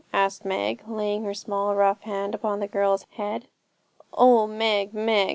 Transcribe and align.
asked 0.13 0.43
Meg, 0.43 0.81
laying 0.87 1.23
her 1.23 1.33
small 1.35 1.75
rough 1.75 2.01
hand 2.01 2.33
upon 2.33 2.59
the 2.59 2.67
girl's 2.67 3.05
head. 3.17 3.45
'Oh, 4.11 4.47
Meg, 4.47 4.95
Meg!' 4.95 5.29